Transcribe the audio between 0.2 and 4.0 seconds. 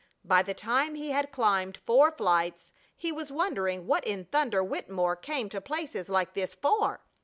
By the time he had climbed four flights he was wondering